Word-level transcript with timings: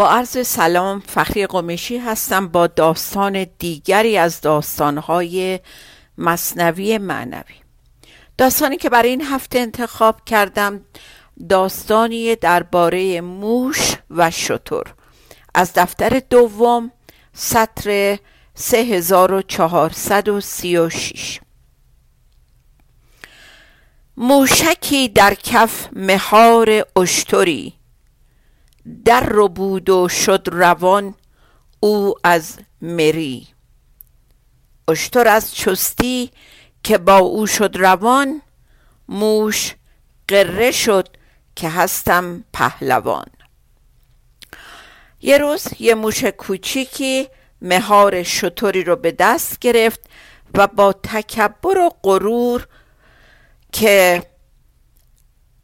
با 0.00 0.10
عرض 0.10 0.46
سلام 0.46 1.00
فخری 1.00 1.46
قمشی 1.46 1.98
هستم 1.98 2.48
با 2.48 2.66
داستان 2.66 3.46
دیگری 3.58 4.18
از 4.18 4.40
داستانهای 4.40 5.60
مصنوی 6.18 6.98
معنوی. 6.98 7.54
داستانی 8.38 8.76
که 8.76 8.90
برای 8.90 9.10
این 9.10 9.22
هفته 9.22 9.58
انتخاب 9.58 10.24
کردم 10.24 10.80
داستانی 11.48 12.36
درباره 12.36 13.20
موش 13.20 13.96
و 14.10 14.30
شتر. 14.30 14.82
از 15.54 15.72
دفتر 15.74 16.22
دوم 16.30 16.92
سطر 17.32 18.18
3436 18.54 21.40
موشکی 24.16 25.08
در 25.08 25.34
کف 25.34 25.88
مهار 25.92 26.86
اشتری. 26.96 27.79
در 29.04 29.26
رو 29.26 29.48
بود 29.48 29.90
و 29.90 30.08
شد 30.08 30.48
روان 30.52 31.14
او 31.80 32.14
از 32.24 32.58
مری. 32.82 33.48
اشتر 34.88 35.28
از 35.28 35.54
چستی 35.54 36.30
که 36.82 36.98
با 36.98 37.18
او 37.18 37.46
شد 37.46 37.76
روان 37.76 38.42
موش 39.08 39.74
قره 40.28 40.70
شد 40.70 41.08
که 41.56 41.68
هستم 41.68 42.44
پهلوان. 42.52 43.26
یه 45.20 45.38
روز 45.38 45.66
یه 45.78 45.94
موش 45.94 46.24
کوچیکی 46.24 47.28
مهار 47.62 48.22
شطوری 48.22 48.84
رو 48.84 48.96
به 48.96 49.12
دست 49.12 49.58
گرفت 49.58 50.00
و 50.54 50.66
با 50.66 50.92
تکبر 50.92 51.78
و 51.78 51.90
غرور 52.02 52.66
که 53.72 54.22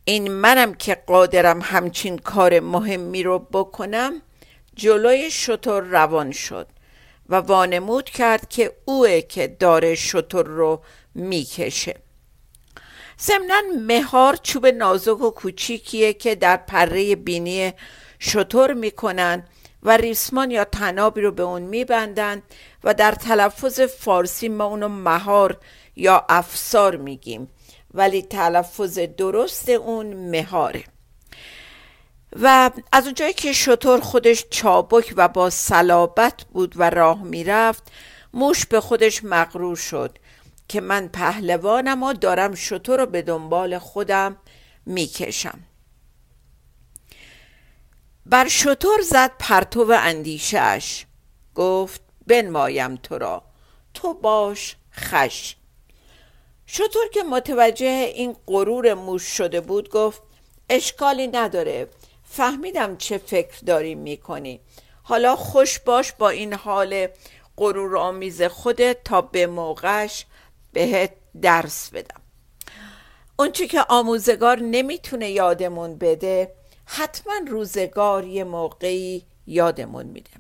این 0.09 0.33
منم 0.33 0.75
که 0.75 0.95
قادرم 0.95 1.61
همچین 1.63 2.19
کار 2.19 2.61
مهمی 2.61 3.23
رو 3.23 3.39
بکنم 3.39 4.23
جلوی 4.75 5.31
شطور 5.31 5.83
روان 5.83 6.33
شد 6.33 6.67
و 7.29 7.37
وانمود 7.37 8.05
کرد 8.05 8.49
که 8.49 8.73
اوه 8.85 9.21
که 9.21 9.47
داره 9.49 9.95
شطور 9.95 10.47
رو 10.47 10.83
می‌کشه. 11.15 11.97
ضمنا 13.21 13.63
مهار 13.87 14.37
چوب 14.37 14.67
نازک 14.67 15.21
و 15.21 15.31
کوچیکیه 15.31 16.13
که 16.13 16.35
در 16.35 16.57
پره 16.57 17.17
بینی 17.17 17.73
شطور 18.19 18.73
می‌کنن 18.73 19.45
و 19.83 19.97
ریسمان 19.97 20.51
یا 20.51 20.65
تنابی 20.65 21.21
رو 21.21 21.33
به 21.33 21.43
اون 21.43 21.63
میبندن 21.63 22.43
و 22.85 22.95
در 22.95 23.13
تلفظ 23.13 23.81
فارسی 23.81 24.49
ما 24.49 24.65
اونو 24.65 24.89
مهار 24.89 25.59
یا 25.97 26.27
افسار 26.29 26.97
میگیم. 26.97 27.49
ولی 27.97 28.23
تلفظ 28.23 28.99
درست 28.99 29.69
اون 29.69 30.07
مهاره. 30.31 30.85
و 32.33 32.71
از 32.93 33.05
اونجایی 33.05 33.33
که 33.33 33.53
شطور 33.53 34.01
خودش 34.01 34.45
چابک 34.51 35.15
و 35.17 35.29
با 35.29 35.51
صلابت 35.51 36.45
بود 36.53 36.75
و 36.77 36.91
راه 36.91 37.23
می‌رفت 37.23 37.83
موش 38.35 38.67
به 38.67 38.81
خودش 38.81 39.25
مغرور 39.25 39.77
شد 39.77 40.19
که 40.69 40.81
من 40.81 41.09
پهلوانم 41.09 42.03
و 42.03 42.13
دارم 42.13 42.55
شطور 42.55 43.01
رو 43.01 43.07
به 43.07 43.23
دنبال 43.23 43.79
خودم 43.79 44.37
می‌کشم. 44.87 45.59
بر 48.27 48.49
شطور 48.49 49.01
زد 49.03 49.33
پرتو 49.39 49.91
اندیشش 49.91 51.07
گفت 51.55 52.01
بنمایم 52.27 52.97
تو 52.97 53.19
را. 53.19 53.43
تو 53.95 54.15
باش 54.15 54.77
خش. 54.93 55.57
شطور 56.67 57.09
که 57.09 57.23
متوجه 57.23 58.13
این 58.15 58.37
غرور 58.47 58.95
موش 58.95 59.23
شده 59.23 59.61
بود 59.61 59.91
گفت 59.91 60.23
اشکالی 60.71 61.27
نداره. 61.27 61.89
فهمیدم 62.25 62.97
چه 62.97 63.19
فکر 63.19 63.59
داری 63.67 63.95
می‌کنی. 63.95 64.61
حالا 65.03 65.37
خوش 65.37 65.79
باش 65.79 66.13
با 66.13 66.29
این 66.29 66.55
حال 66.55 67.09
غرور 67.57 67.97
آمیز 67.97 68.43
خودت 68.43 69.05
تا 69.05 69.21
به 69.21 69.47
موقعش 69.47 70.27
بهت 70.73 71.13
درس 71.43 71.91
بدم. 71.91 72.21
اونچه 73.39 73.67
که 73.67 73.85
آموزگار 73.89 74.59
نمی‌تونه 74.59 75.31
یادمون 75.31 75.99
بده 75.99 76.53
حتما 76.85 77.35
روزگار 77.49 78.25
یه 78.25 78.45
موقعی 78.45 79.27
یادمون 79.47 80.07
میده. 80.07 80.31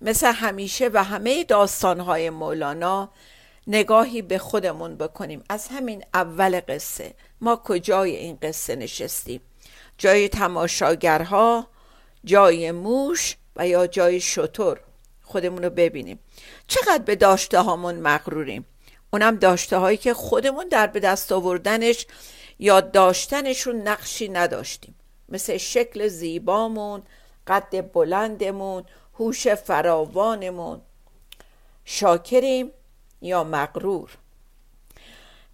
مثل 0.00 0.32
همیشه 0.32 0.90
و 0.92 1.04
همه 1.04 1.44
داستانهای 1.44 2.30
مولانا 2.30 3.10
نگاهی 3.66 4.22
به 4.22 4.38
خودمون 4.38 4.96
بکنیم. 4.96 5.44
از 5.48 5.68
همین 5.68 6.04
اول 6.14 6.60
قصه. 6.68 7.14
ما 7.40 7.56
کجای 7.56 8.16
این 8.16 8.38
قصه 8.42 8.76
نشستیم؟ 8.76 9.40
جای 9.98 10.28
تماشاگرها 10.28 11.66
جای 12.24 12.70
موش 12.70 13.36
و 13.56 13.68
یا 13.68 13.86
جای 13.86 14.20
شطور؟ 14.20 14.80
خودمون 15.22 15.62
رو 15.62 15.70
ببینیم. 15.70 16.18
چقدر 16.68 17.02
به 17.02 17.16
داشته 17.16 17.60
هامون 17.60 17.94
مغروریم؟ 17.94 18.66
اونم 19.12 19.36
داشته 19.36 19.76
هایی 19.76 19.96
که 19.96 20.14
خودمون 20.14 20.68
در 20.68 20.86
به 20.86 21.00
دست 21.00 21.32
آوردنش 21.32 22.06
یا 22.58 22.80
داشتنشون 22.80 23.76
نقشی 23.76 24.28
نداشتیم. 24.28 24.94
مثل 25.28 25.56
شکل 25.56 26.08
زیبامون 26.08 27.02
قد 27.46 27.92
بلندمون 27.92 28.84
هوش 29.18 29.48
فراوانمون. 29.48 30.80
شاکریم. 31.84 32.72
یا 33.22 33.44
مغرور. 33.44 34.10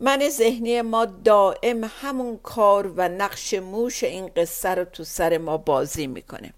من 0.00 0.28
ذهنی 0.28 0.82
ما 0.82 1.04
دائم 1.04 1.90
همون 2.00 2.38
کار 2.42 2.86
و 2.86 3.08
نقش 3.08 3.54
موش 3.54 4.04
این 4.04 4.30
قصه 4.36 4.68
رو 4.68 4.84
تو 4.84 5.04
سر 5.04 5.38
ما 5.38 5.56
بازی 5.56 6.06
می‌کنه. 6.06 6.52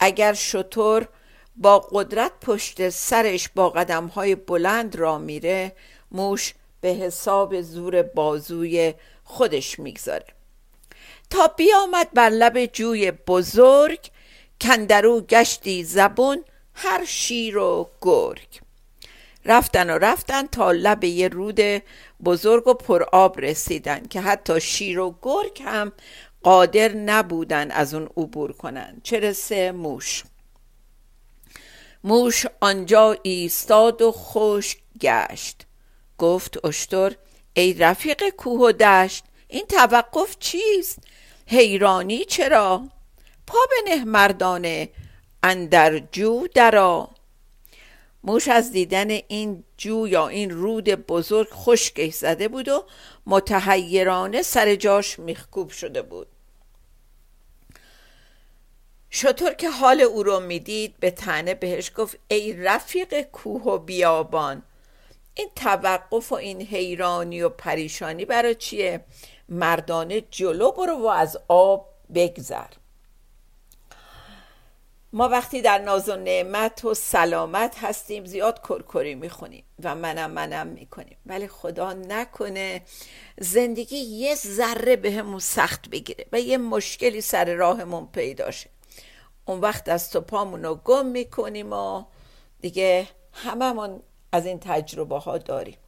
اگر 0.00 0.32
شطور 0.32 1.08
با 1.56 1.78
قدرت 1.78 2.32
پشت 2.40 2.88
سرش 2.88 3.48
با 3.48 3.70
قدم 3.70 4.06
های 4.06 4.34
بلند 4.34 4.96
را 4.96 5.18
میره 5.18 5.72
موش 6.10 6.54
به 6.80 6.88
حساب 6.88 7.60
زور 7.60 8.02
بازوی 8.02 8.94
خودش 9.24 9.78
می‌گذاره. 9.78 10.26
تا 11.30 11.46
بیامد 11.46 12.08
بر 12.12 12.28
لب 12.28 12.66
جوی 12.66 13.10
بزرگ 13.10 14.00
کندرو 14.60 15.20
گشتی 15.20 15.84
زبون 15.84 16.44
هر 16.74 17.04
شیر 17.04 17.58
و 17.58 17.90
گرگ. 18.00 18.63
رفتن 19.44 19.90
و 19.90 19.98
رفتن 19.98 20.46
تا 20.46 20.72
لب 20.72 21.04
یه 21.04 21.28
رود 21.28 21.82
بزرگ 22.24 22.68
و 22.68 22.74
پر 22.74 23.02
آب 23.02 23.40
رسیدن 23.40 24.02
که 24.10 24.20
حتی 24.20 24.60
شیر 24.60 25.00
و 25.00 25.14
گرگ 25.22 25.62
هم 25.64 25.92
قادر 26.42 26.88
نبودن 26.88 27.70
از 27.70 27.94
اون 27.94 28.08
عبور 28.16 28.52
کنن. 28.52 29.00
چه 29.02 29.20
رسه 29.20 29.72
موش؟ 29.72 30.24
موش 32.04 32.46
آنجا 32.60 33.16
ایستاد 33.22 34.02
و 34.02 34.12
خوش 34.12 34.76
گشت. 35.00 35.66
گفت 36.18 36.64
اشتر 36.64 37.16
ای 37.54 37.74
رفیق 37.74 38.28
کوه 38.28 38.60
و 38.60 38.72
دشت 38.72 39.24
این 39.48 39.66
توقف 39.66 40.36
چیست؟ 40.38 40.98
حیرانی 41.46 42.24
چرا؟ 42.24 42.88
پا 43.46 43.58
نه 43.88 44.04
مردانه 44.04 44.88
اندر 45.42 45.98
جو 45.98 46.46
درا 46.54 47.13
موش 48.26 48.48
از 48.48 48.72
دیدن 48.72 49.10
این 49.10 49.64
جو 49.76 50.08
یا 50.08 50.28
این 50.28 50.50
رود 50.50 50.84
بزرگ 50.84 51.48
خشکش 51.52 52.14
زده 52.14 52.48
بود 52.48 52.68
و 52.68 52.84
متحیرانه 53.26 54.42
سر 54.42 54.74
جاش 54.74 55.18
میخکوب 55.18 55.70
شده 55.70 56.02
بود. 56.02 56.26
شطور 59.10 59.54
که 59.54 59.70
حال 59.70 60.00
او 60.00 60.22
رو 60.22 60.40
می‌دید 60.40 60.94
به 61.00 61.10
تنه 61.10 61.54
بهش 61.54 61.92
گفت 61.96 62.18
ای 62.28 62.52
رفیق 62.52 63.20
کوه 63.20 63.62
و 63.62 63.78
بیابان 63.78 64.62
این 65.34 65.48
توقف 65.56 66.32
و 66.32 66.34
این 66.34 66.62
حیرانی 66.62 67.42
و 67.42 67.48
پریشانی 67.48 68.24
برای 68.24 68.54
چیه؟ 68.54 69.04
مردانه 69.48 70.20
جلو 70.20 70.72
برو 70.72 70.96
و 70.96 71.06
از 71.06 71.38
آب 71.48 71.88
بگذر. 72.14 72.70
ما 75.14 75.28
وقتی 75.28 75.62
در 75.62 75.78
ناز 75.78 76.08
و 76.08 76.16
نعمت 76.16 76.84
و 76.84 76.94
سلامت 76.94 77.84
هستیم 77.84 78.24
زیاد 78.24 78.60
کرکری 78.68 79.14
می‌خونیم 79.14 79.64
و 79.82 79.94
منم 79.94 80.30
منم 80.30 80.66
می‌کنیم. 80.66 81.16
ولی 81.26 81.48
خدا 81.48 81.92
نکنه 81.92 82.82
زندگی 83.38 83.96
یه 83.96 84.34
ذره 84.34 84.96
بهمون 84.96 85.38
سخت 85.38 85.88
بگیره 85.88 86.26
و 86.32 86.40
یه 86.40 86.58
مشکلی 86.58 87.20
سر 87.20 87.54
راهمون 87.54 88.08
پیدا 88.12 88.50
شه. 88.50 88.70
اون 89.44 89.60
وقت 89.60 89.84
دست 89.84 90.16
و 90.16 90.20
پامون 90.20 90.80
گم 90.84 91.06
می‌کنیم 91.06 91.72
و 91.72 92.04
دیگه 92.60 93.08
هممون 93.32 94.02
از 94.32 94.46
این 94.46 94.60
تجربه 94.60 95.18
ها 95.18 95.38
داریم. 95.38 95.78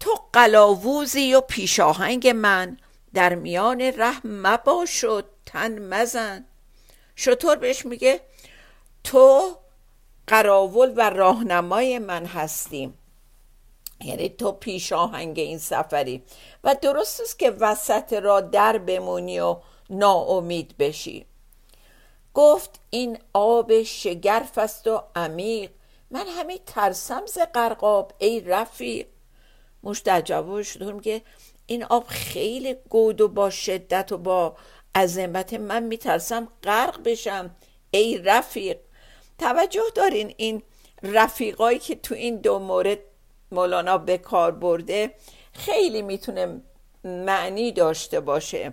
تو 0.00 0.10
قلاووزی 0.32 1.34
و 1.34 1.40
پیشاهنگ 1.40 2.28
من. 2.28 2.76
در 3.14 3.34
میان 3.34 3.80
ره 3.80 4.26
مباش 4.26 5.04
و 5.04 5.22
تن 5.46 5.78
مزن. 5.78 6.44
شطور 7.24 7.56
بهش 7.56 7.86
میگه 7.86 8.20
تو 9.04 9.56
قراول 10.26 10.92
و 10.96 11.10
راهنمای 11.10 11.98
من 11.98 12.26
هستیم 12.26 12.98
یعنی 14.00 14.28
تو 14.28 14.52
پیش 14.52 14.92
آهنگ 14.92 15.38
این 15.38 15.58
سفری. 15.58 16.22
و 16.64 16.76
درست 16.82 17.20
است 17.20 17.38
که 17.38 17.50
وسط 17.50 18.12
را 18.12 18.40
در 18.40 18.78
بمونی 18.78 19.40
و 19.40 19.56
ناامید 19.90 20.76
بشی. 20.78 21.26
گفت 22.34 22.80
این 22.90 23.18
آب 23.32 23.82
شگرف 23.82 24.58
است 24.58 24.86
و 24.86 25.02
عمیق. 25.16 25.70
من 26.10 26.26
همین 26.28 26.58
ترسم 26.66 27.26
ز 27.26 27.38
غرقاب 27.54 28.12
ای 28.18 28.40
رفیق. 28.40 29.06
در 30.04 30.20
جوابش 30.20 30.76
میگه 30.76 31.22
این 31.66 31.84
آب 31.84 32.04
خیلی 32.06 32.76
گود 32.88 33.20
و 33.20 33.28
با 33.28 33.50
شدت 33.50 34.12
و 34.12 34.18
با 34.18 34.56
عظمت 34.94 35.54
من 35.54 35.82
میترسم 35.82 36.48
غرق 36.62 37.02
بشم. 37.02 37.56
ای 37.90 38.18
رفیق 38.18 38.78
توجه 39.38 39.82
دارین 39.94 40.34
این 40.36 40.62
رفیقایی 41.02 41.78
که 41.78 41.94
تو 41.94 42.14
این 42.14 42.36
دو 42.36 42.58
مورد 42.58 42.98
مولانا 43.52 43.98
به 43.98 44.18
کار 44.18 44.52
برده 44.52 45.14
خیلی 45.52 46.02
می‌تونه 46.02 46.60
معنی 47.04 47.72
داشته 47.72 48.20
باشه. 48.20 48.72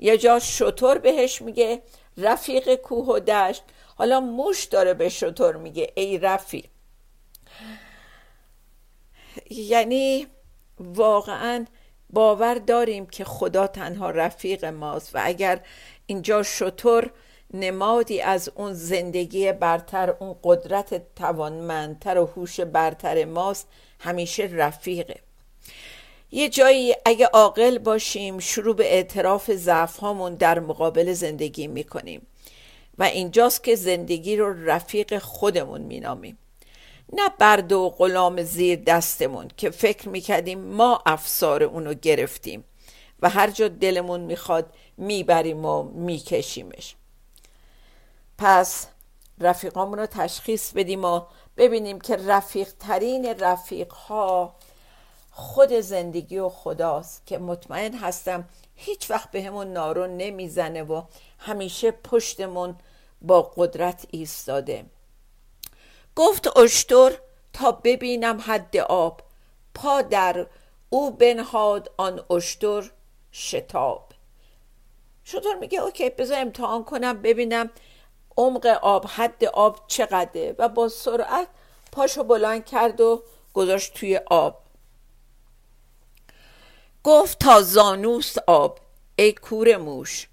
یه 0.00 0.18
جا 0.18 0.38
شطور 0.38 0.98
بهش 0.98 1.42
میگه 1.42 1.82
رفیق 2.16 2.74
کوه 2.74 3.06
و 3.06 3.18
دشت. 3.18 3.62
حالا 3.96 4.20
موش 4.20 4.64
داره 4.64 4.94
به 4.94 5.08
شطور 5.08 5.56
میگه 5.56 5.92
ای 5.94 6.18
رفیق. 6.18 6.64
یعنی 9.50 10.26
واقعا 10.80 11.66
باور 12.12 12.54
داریم 12.54 13.06
که 13.06 13.24
خدا 13.24 13.66
تنها 13.66 14.10
رفیق 14.10 14.64
ماست 14.64 15.14
و 15.14 15.20
اگر 15.22 15.60
اینجا 16.06 16.42
شطور 16.42 17.10
نمادی 17.54 18.20
از 18.20 18.50
اون 18.54 18.72
زندگی 18.72 19.52
برتر 19.52 20.10
اون 20.10 20.36
قدرت 20.42 21.14
توانمندتر 21.14 22.18
و 22.18 22.26
هوش 22.26 22.60
برتر 22.60 23.24
ماست 23.24 23.68
همیشه 24.00 24.48
رفیقه. 24.52 25.16
یه 26.30 26.48
جایی 26.48 26.94
اگه 27.04 27.26
عاقل 27.26 27.78
باشیم 27.78 28.38
شروع 28.38 28.76
به 28.76 28.94
اعتراف 28.94 29.50
ضعف 29.50 29.96
هامون 29.96 30.34
در 30.34 30.60
مقابل 30.60 31.12
زندگی 31.12 31.66
می‌کنیم 31.66 32.26
و 32.98 33.02
اینجاست 33.02 33.64
که 33.64 33.74
زندگی 33.74 34.36
رو 34.36 34.70
رفیق 34.70 35.18
خودمون 35.18 35.80
مینامیم. 35.80 36.38
نه 37.12 37.28
برد 37.38 37.72
و 37.72 37.90
غلام 37.90 38.42
زیر 38.42 38.82
دستمون 38.86 39.48
که 39.56 39.70
فکر 39.70 40.08
می‌کردیم 40.08 40.60
ما 40.60 41.02
افسار 41.06 41.62
اونو 41.62 41.94
گرفتیم 41.94 42.64
و 43.22 43.28
هر 43.28 43.50
جا 43.50 43.68
دلمون 43.68 44.20
می‌خواد 44.20 44.74
می‌بریم 44.96 45.64
و 45.64 45.82
میکشیمش. 45.82 46.96
پس 48.38 48.86
رفیقامون 49.40 49.98
رو 49.98 50.06
تشخیص 50.06 50.72
بدیم 50.72 51.04
و 51.04 51.20
ببینیم 51.56 52.00
که 52.00 52.16
رفیق 52.16 52.68
ترین 52.80 53.26
رفیق 53.38 53.92
ها 53.92 54.54
خود 55.30 55.72
زندگی 55.72 56.38
و 56.38 56.48
خداست 56.48 57.26
که 57.26 57.38
مطمئن 57.38 57.94
هستم 57.94 58.48
هیچ 58.74 59.10
وقت 59.10 59.30
به 59.30 59.42
همون 59.42 59.72
نارون 59.72 60.16
نمی‌زنه 60.16 60.82
و 60.82 61.02
همیشه 61.38 61.90
پشتمون 61.90 62.76
با 63.22 63.42
قدرت 63.42 64.06
ایستاده. 64.10 64.84
گفت 66.16 66.56
اشتر 66.56 67.18
تا 67.52 67.72
ببینم 67.72 68.40
حد 68.46 68.76
آب. 68.76 69.20
پا 69.74 70.02
در 70.02 70.46
او 70.90 71.10
بنهاد 71.10 71.92
آن 71.96 72.24
اشتر 72.30 72.90
شتاب. 73.32 74.08
شطور 75.24 75.54
میگه 75.54 75.80
اوکی 75.80 76.10
بذار 76.10 76.40
امتحان 76.40 76.84
کنم 76.84 77.22
ببینم 77.22 77.70
عمق 78.36 78.66
آب 78.66 79.06
حد 79.06 79.44
آب 79.44 79.80
چقدره. 79.86 80.54
و 80.58 80.68
با 80.68 80.88
سرعت 80.88 81.48
پاشو 81.92 82.24
بلند 82.24 82.64
کرد 82.64 83.00
و 83.00 83.22
گذاشت 83.54 83.94
توی 83.94 84.20
آب. 84.26 84.62
گفت 87.04 87.38
تا 87.38 87.62
زانوست 87.62 88.38
آب 88.46 88.78
ای 89.16 89.32
کور 89.32 89.76
موش 89.76 90.28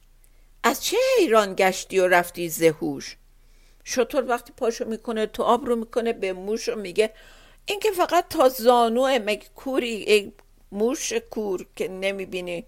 از 0.64 0.84
چه 0.84 0.98
حیران 1.18 1.56
گشتی 1.58 2.00
و 2.00 2.08
رفتی 2.08 2.50
زهوش؟ 2.50 3.18
شطور 3.84 4.26
وقتی 4.28 4.54
پاشو 4.58 4.86
می‌کنه 4.86 5.26
تو 5.26 5.44
آب 5.44 5.66
رو 5.66 5.76
می‌کنه 5.76 6.14
به 6.14 6.34
موش 6.34 6.68
رو 6.68 6.80
میگه. 6.80 7.14
این 7.66 7.80
که 7.80 7.92
فقط 7.92 8.28
تا 8.30 8.50
زانوه 8.50 9.20
مگه 9.26 9.48
کوری 9.56 10.34
موش 10.72 11.14
کور 11.14 11.66
که 11.76 11.88
نمی‌بینی؟ 11.88 12.66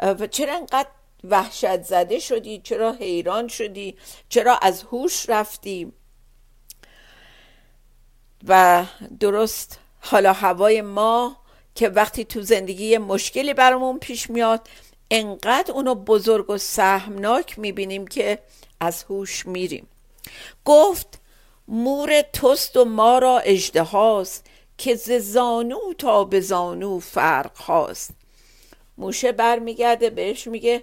و 0.00 0.26
چرا 0.26 0.54
انقدر 0.56 0.88
وحشت 1.24 1.82
زده 1.82 2.18
شدی؟ 2.18 2.60
چرا 2.64 2.92
حیران 2.92 3.48
شدی؟ 3.48 3.96
چرا 4.28 4.56
از 4.56 4.82
هوش 4.82 5.30
رفتی؟ 5.30 5.92
و 8.48 8.84
درست 9.20 9.78
حالا 10.00 10.32
هوای 10.32 10.82
ما 10.82 11.36
که 11.74 11.88
وقتی 11.88 12.24
تو 12.24 12.42
زندگی 12.42 12.98
مشکلی 12.98 13.54
برامون 13.54 13.98
پیش 13.98 14.30
میاد 14.30 14.68
انقدر 15.10 15.72
اونو 15.72 15.94
بزرگ 15.94 16.50
و 16.50 16.58
سهمناک 16.58 17.58
می‌بینیم 17.58 18.06
که 18.06 18.38
از 18.80 19.02
هوش 19.02 19.46
میریم. 19.46 19.88
گفت 20.64 21.20
مور 21.68 22.22
توست 22.22 22.76
و 22.76 22.84
ما 22.84 23.18
را 23.18 23.38
اجدهاست 23.38 24.46
که 24.78 24.94
ز 24.94 25.10
زانو 25.12 25.92
تا 25.98 26.24
به 26.24 26.40
زانو 26.40 26.98
فرق 26.98 27.56
هاست. 27.56 28.10
موشه 28.98 29.32
برمیگرده 29.32 30.10
بهش 30.10 30.46
میگه 30.46 30.82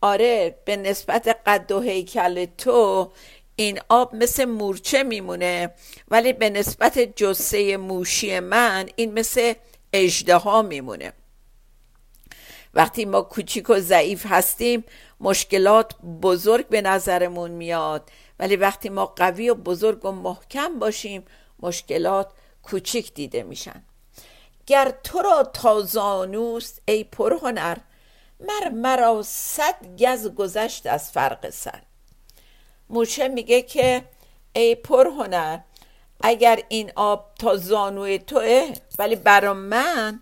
آره 0.00 0.58
به 0.64 0.76
نسبت 0.76 1.40
قد 1.46 1.72
و 1.72 1.80
هیکل 1.80 2.44
تو 2.44 3.10
این 3.56 3.80
آب 3.88 4.14
مثل 4.14 4.44
مورچه 4.44 5.02
میمونه 5.02 5.70
ولی 6.08 6.32
به 6.32 6.50
نسبت 6.50 6.98
جسه 6.98 7.76
موشی 7.76 8.40
من 8.40 8.88
این 8.96 9.12
مثل 9.12 9.52
اجده 9.92 10.62
میمونه. 10.62 11.12
وقتی 12.74 13.04
ما 13.04 13.22
کوچیک 13.22 13.70
و 13.70 13.78
ضعیف 13.78 14.26
هستیم 14.26 14.84
مشکلات 15.20 15.94
بزرگ 16.22 16.68
به 16.68 16.80
نظرمون 16.80 17.50
میاد. 17.50 18.10
ولی 18.38 18.56
وقتی 18.56 18.88
ما 18.88 19.06
قوی 19.06 19.50
و 19.50 19.54
بزرگ 19.54 20.04
و 20.04 20.12
محکم 20.12 20.78
باشیم 20.78 21.24
مشکلات 21.58 22.30
کوچیک 22.62 23.14
دیده 23.14 23.42
میشن. 23.42 23.82
گر 24.66 24.94
تو 25.04 25.22
را 25.22 25.42
تازانوست 25.42 26.82
ای 26.88 27.04
پرهنر 27.04 27.76
مر 28.40 28.68
مرا 28.68 29.22
صد 29.22 30.02
گز 30.02 30.28
گذشت 30.28 30.86
از 30.86 31.10
فرق 31.10 31.50
سر. 31.50 31.82
موشه 32.90 33.28
میگه 33.28 33.62
که 33.62 34.04
ای 34.52 34.74
پرهنر 34.74 35.58
اگر 36.20 36.62
این 36.68 36.92
آب 36.96 37.30
تا 37.38 37.56
زانوی 37.56 38.18
توه 38.18 38.72
ولی 38.98 39.16
برا 39.16 39.54
من 39.54 40.20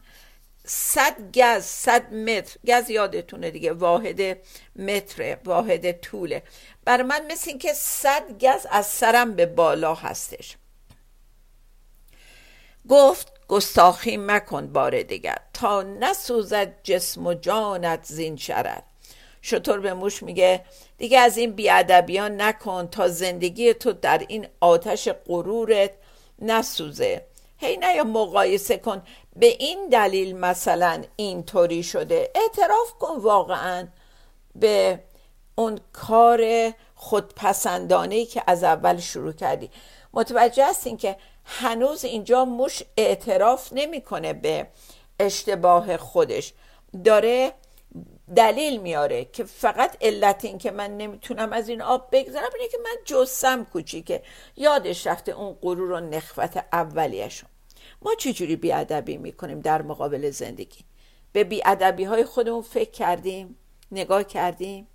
صد 0.67 1.39
گز 1.39 1.63
صد 1.65 2.15
متر. 2.15 2.59
گز 2.67 2.91
یادتونه 2.91 3.51
دیگه 3.51 3.73
واحد 3.73 4.39
متر 4.77 5.39
واحد 5.45 6.01
طوله. 6.01 6.43
برای 6.85 7.03
من 7.03 7.27
مثل 7.31 7.51
این 7.51 7.59
که 7.59 7.73
صد 7.73 8.44
گز 8.44 8.67
از 8.70 8.87
سرم 8.87 9.35
به 9.35 9.46
بالا 9.46 9.94
هستش. 9.94 10.56
گفت 12.89 13.32
گستاخی 13.49 14.17
مکن 14.17 14.73
بار 14.73 15.03
دیگر. 15.03 15.39
تا 15.55 15.82
نسوزد 15.82 16.82
جسم 16.82 17.27
و 17.27 17.35
جانت 17.35 18.05
زین 18.05 18.37
شرر. 18.37 18.81
شطور 19.43 19.81
به 19.81 19.94
موش 19.94 20.23
میگه 20.23 20.65
دیگه 20.99 21.19
از 21.19 21.37
این 21.37 21.53
بیادبیان 21.53 22.41
نکن 22.41 22.89
تا 22.89 23.08
زندگی 23.08 23.75
تو 23.75 23.93
در 23.93 24.25
این 24.29 24.46
آتش 24.61 25.08
غرورت 25.08 25.91
نسوزه. 26.39 27.27
هی 27.58 27.77
نه 27.77 27.94
یا 27.94 28.05
مقایسه 28.05 28.77
کن. 28.77 29.03
به 29.36 29.46
این 29.46 29.88
دلیل 29.88 30.36
مثلا 30.36 31.02
اینطوری 31.16 31.82
شده. 31.82 32.31
اعتراف 32.34 32.93
کن 33.00 33.16
واقعا 33.16 33.88
به 34.55 35.00
اون 35.55 35.81
کار 35.93 36.72
خودپسندانه 36.94 38.24
که 38.24 38.43
از 38.46 38.64
اول 38.64 38.98
شروع 39.00 39.32
کردی. 39.32 39.70
متوجه 40.12 40.66
هستین 40.69 40.96
که 40.96 41.16
هنوز 41.44 42.05
اینجا 42.05 42.44
موش 42.44 42.82
اعتراف 42.96 43.72
نمی‌کنه 43.72 44.32
به 44.32 44.66
اشتباه 45.20 45.96
خودش. 45.96 46.52
داره 47.05 47.52
دلیل 48.36 48.81
میاره 48.81 49.24
که 49.24 49.44
فقط 49.44 49.96
علت 50.00 50.44
این 50.44 50.58
که 50.58 50.70
من 50.70 50.96
نمی‌تونم 50.96 51.52
از 51.52 51.69
این 51.69 51.82
آب 51.82 52.08
بگذرم 52.12 52.50
اینه 52.58 52.69
که 52.69 52.78
من 52.84 52.96
جسم 53.05 53.64
کوچیکه. 53.64 54.22
یادش 54.56 55.06
رفته 55.06 55.32
اون 55.32 55.56
غرور 55.62 55.90
و 55.90 56.00
نخوت 56.00 56.64
اولیشون. 56.72 57.48
ما 58.06 58.15
چجوری 58.15 58.56
بیادبی 58.56 59.17
می‌کنیم 59.17 59.60
در 59.60 59.82
مقابل 59.82 60.31
زندگی؟ 60.31 60.84
به 61.32 61.44
بیادبی 61.44 62.05
های 62.05 62.25
خودمون 62.25 62.63
فکر 62.63 62.91
کردیم 62.91 63.56
نگاه 63.93 64.25
کردیم. 64.25 64.86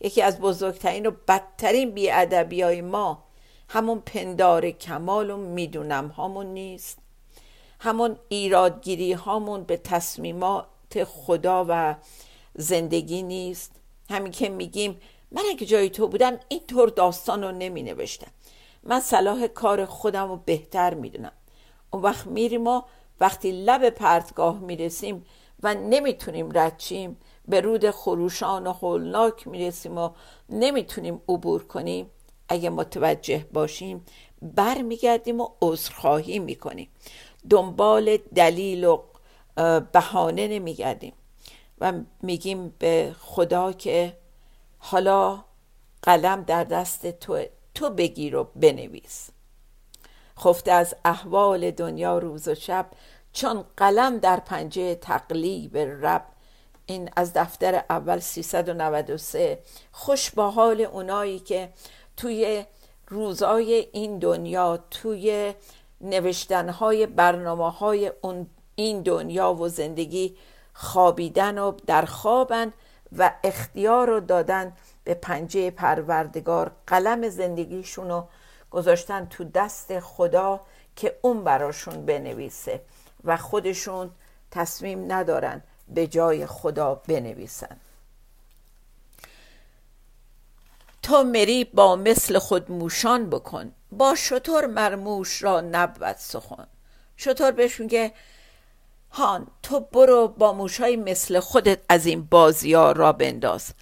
یکی 0.00 0.22
از 0.22 0.40
بزرگترین 0.40 1.06
و 1.06 1.10
بدترین 1.28 1.90
بیادبی 1.90 2.62
های 2.62 2.80
ما 2.82 3.24
همون 3.68 4.00
پندار 4.00 4.70
کمال 4.70 5.30
و 5.30 5.36
می‌دونم 5.36 6.08
هامون 6.08 6.46
نیست. 6.46 6.98
همون 7.80 8.16
ایرادگیری 8.28 9.12
هامون 9.12 9.64
به 9.64 9.76
تصمیمات 9.76 11.04
خدا 11.04 11.66
و 11.68 11.94
زندگی 12.54 13.22
نیست. 13.22 13.72
همین 14.10 14.32
که 14.32 14.48
میگیم 14.48 15.00
من 15.30 15.42
اگه 15.50 15.66
جای 15.66 15.90
تو 15.90 16.08
بودم 16.08 16.40
اینطور 16.48 16.88
داستان 16.88 17.44
رو 17.44 17.52
نمی 17.52 17.82
نوشتم 17.82 18.30
من 18.82 19.00
صلاح 19.00 19.46
کار 19.46 19.84
خودم 19.84 20.28
رو 20.28 20.36
بهتر 20.36 20.94
می‌دونم. 20.94 21.32
اون 21.90 22.02
وقت 22.02 22.26
میریم 22.26 22.66
و 22.66 22.82
وقتی 23.20 23.52
لب 23.52 23.90
پرتگاه 23.90 24.58
می‌رسیم 24.58 25.24
و 25.62 25.74
نمی‌تونیم 25.74 26.58
ردچیم 26.58 27.16
به 27.48 27.60
رود 27.60 27.90
خروشان 27.90 28.66
و 28.66 28.72
هولناک 28.72 29.48
می‌رسیم 29.48 29.98
و 29.98 30.10
نمی‌تونیم 30.48 31.22
عبور 31.28 31.64
کنیم 31.64 32.10
اگه 32.48 32.70
متوجه 32.70 33.46
باشیم 33.52 34.06
برمیگردیم 34.42 35.40
و 35.40 35.48
عذرخواهی 35.62 36.38
می‌کنیم. 36.38 36.88
دنبال 37.50 38.16
دلیل 38.16 38.84
و 38.84 39.02
بهانه 39.92 40.48
نمیگردیم 40.48 41.12
و 41.80 41.92
میگیم 42.22 42.74
به 42.78 43.16
خدا 43.20 43.72
که 43.72 44.16
حالا 44.78 45.44
قلم 46.02 46.42
در 46.42 46.64
دست 46.64 47.06
تو 47.06 47.44
تو 47.74 47.90
بگیر 47.90 48.36
و 48.36 48.44
بنویس. 48.56 49.30
خفته 50.40 50.72
از 50.72 50.94
احوال 51.04 51.70
دنیا 51.70 52.18
روز 52.18 52.48
و 52.48 52.54
شب 52.54 52.86
چون 53.32 53.64
قلم 53.76 54.18
در 54.18 54.40
پنجه 54.40 54.94
تقلیب 54.94 55.78
رب. 55.78 56.22
این 56.86 57.10
از 57.16 57.32
دفتر 57.32 57.84
اول 57.90 58.18
393 58.18 59.58
خوش 59.92 60.30
با 60.30 60.50
حال 60.50 60.80
اونایی 60.80 61.38
که 61.38 61.68
توی 62.16 62.64
روزای 63.08 63.88
این 63.92 64.18
دنیا 64.18 64.78
توی 64.90 65.54
نوشتنهای 66.00 67.06
برنامه 67.06 67.70
های 67.70 68.12
این 68.74 69.02
دنیا 69.02 69.54
و 69.54 69.68
زندگی 69.68 70.36
خوابیدن 70.74 71.58
و 71.58 71.72
در 71.86 72.04
خوابن 72.04 72.72
و 73.18 73.32
اختیار 73.44 74.08
رو 74.08 74.20
دادن 74.20 74.72
به 75.04 75.14
پنجه 75.14 75.70
پروردگار. 75.70 76.72
قلم 76.86 77.28
زندگیشون 77.28 78.08
رو 78.08 78.28
گذاشتن 78.70 79.26
تو 79.26 79.44
دست 79.44 80.00
خدا 80.00 80.60
که 80.96 81.18
اون 81.22 81.44
براشون 81.44 82.06
بنویسه 82.06 82.80
و 83.24 83.36
خودشون 83.36 84.10
تصمیم 84.50 85.12
ندارن 85.12 85.62
به 85.88 86.06
جای 86.06 86.46
خدا 86.46 86.94
بنویسن. 86.94 87.76
تو 91.02 91.22
مری 91.22 91.64
با 91.64 91.96
مثل 91.96 92.38
خود 92.38 92.70
موشان 92.70 93.30
بکن 93.30 93.72
با 93.92 94.14
شطور 94.14 94.66
مرموش 94.66 95.42
را 95.42 95.60
نبود 95.60 96.16
سخن. 96.16 96.66
شطور 97.16 97.50
بهش 97.50 97.80
میگه 97.80 98.12
هان 99.10 99.46
تو 99.62 99.80
برو 99.80 100.28
با 100.28 100.52
موشای 100.52 100.96
مثل 100.96 101.40
خودت 101.40 101.78
از 101.88 102.06
این 102.06 102.22
بازی 102.22 102.74
ها 102.74 102.92
را 102.92 103.12
بنداز. 103.12 103.72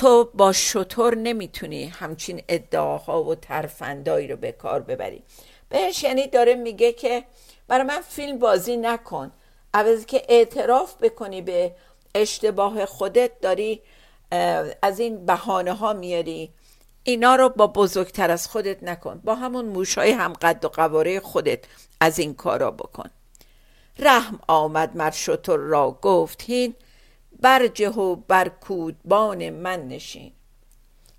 تو 0.00 0.30
با 0.34 0.52
شطور 0.52 1.14
نمی‌تونی 1.14 1.84
همچین 1.84 2.42
ادعاها 2.48 3.24
و 3.24 3.34
ترفندایی 3.34 4.28
رو 4.28 4.36
به 4.36 4.52
کار 4.52 4.80
ببری. 4.80 5.22
بهش 5.68 6.02
یعنی 6.02 6.26
داره 6.26 6.54
میگه 6.54 6.92
که 6.92 7.24
برای 7.68 7.84
من 7.84 8.00
فیلم 8.00 8.38
بازی 8.38 8.76
نکن. 8.76 9.32
عوضی 9.74 10.04
که 10.04 10.22
اعتراف 10.28 10.94
بکنی 10.96 11.42
به 11.42 11.74
اشتباه 12.14 12.86
خودت 12.86 13.40
داری 13.40 13.82
از 14.82 15.00
این 15.00 15.26
بهانه 15.26 15.72
ها 15.72 15.92
میاری. 15.92 16.50
اینا 17.02 17.36
رو 17.36 17.48
با 17.48 17.66
بزرگتر 17.66 18.30
از 18.30 18.48
خودت 18.48 18.82
نکن. 18.82 19.20
با 19.24 19.34
همون 19.34 19.64
موشای 19.64 20.10
هم 20.10 20.32
قد 20.32 20.64
و 20.64 20.68
قواره 20.68 21.20
خودت 21.20 21.64
از 22.00 22.18
این 22.18 22.34
کارا 22.34 22.70
بکن. 22.70 23.10
رحم 23.98 24.38
آمد 24.48 24.96
مر 24.96 25.10
شطور 25.10 25.58
را 25.58 25.98
گفت 26.02 26.42
هین 26.42 26.74
برجه 27.40 27.88
و 27.88 28.16
بر 28.16 28.48
کودبان 28.48 29.50
من 29.50 29.88
نشین. 29.88 30.32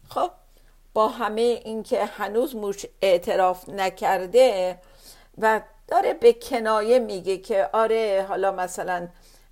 خب 0.10 0.32
با 0.94 1.08
همه 1.08 1.42
اینکه 1.42 2.06
هنوز 2.06 2.56
موش 2.56 2.86
اعتراف 3.02 3.70
نکرده 3.70 4.78
و 5.38 5.62
داره 5.88 6.14
به 6.14 6.34
کنایه 6.34 7.00
میگه 7.00 7.38
که 7.38 7.70
آره 7.74 8.26
حالا 8.30 8.52
مثلا 8.52 9.08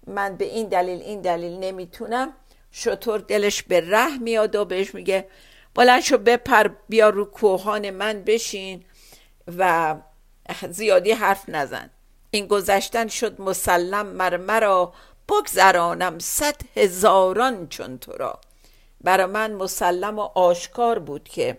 من 0.08 0.36
به 0.36 0.46
این 0.46 0.68
دلیل 0.68 1.02
این 1.02 1.22
دلیل 1.22 1.60
نمی‌تونم 1.60 2.34
شطور 2.72 3.20
دلش 3.20 3.64
به 3.64 3.90
ره 3.90 4.18
میاد 4.18 4.56
و 4.56 4.66
بهش 4.66 4.96
میگه 4.96 5.28
بلند 5.76 6.02
شو 6.02 6.18
بپر 6.18 6.68
بیا 6.90 7.10
رو 7.10 7.26
کوهان 7.26 7.90
من 7.90 8.24
بشین 8.24 8.86
و 9.58 9.96
زیادی 10.70 11.12
حرف 11.12 11.50
نزن. 11.50 11.90
این 12.32 12.48
گذشتن 12.48 13.08
شد 13.08 13.42
مسلم 13.42 14.06
مر 14.06 14.38
مرا 14.38 14.94
بگذرانم 15.30 16.20
صد 16.20 16.56
هزاران 16.76 17.68
چون 17.68 17.98
تو 17.98 18.12
را. 18.12 18.40
برا 19.02 19.28
من 19.28 19.54
مسلم 19.54 20.20
و 20.20 20.22
آشکار 20.22 21.00
بود 21.00 21.24
که 21.24 21.58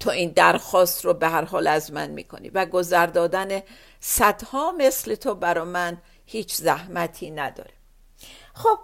تو 0.00 0.10
این 0.10 0.30
درخواست 0.30 1.04
رو 1.04 1.14
به 1.14 1.28
هر 1.28 1.44
حال 1.44 1.66
از 1.66 1.92
من 1.92 2.10
می‌کنی 2.10 2.48
و 2.48 2.66
گذر 2.66 3.06
دادن 3.06 3.62
صدها 4.00 4.72
مثل 4.72 5.14
تو 5.14 5.34
برا 5.34 5.64
من 5.64 5.96
هیچ 6.26 6.54
زحمتی 6.54 7.30
نداره. 7.30 7.70
خب 8.54 8.78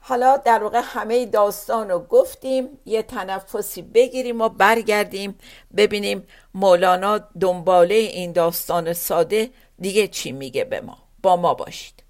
حالا 0.00 0.36
در 0.36 0.62
واقع 0.62 0.80
همه 0.84 1.26
داستان 1.26 1.90
رو 1.90 1.98
گفتیم 1.98 2.78
یه 2.86 3.02
تنفسی 3.02 3.82
بگیریم 3.82 4.40
و 4.40 4.48
برگردیم 4.48 5.38
ببینیم 5.76 6.26
مولانا 6.54 7.18
دنباله 7.18 7.94
این 7.94 8.32
داستان 8.32 8.92
ساده 8.92 9.50
دیگه 9.78 10.08
چی 10.08 10.32
میگه 10.32 10.64
به 10.64 10.80
ما. 10.80 10.98
با 11.22 11.36
ما 11.36 11.54
باشید. 11.54 12.01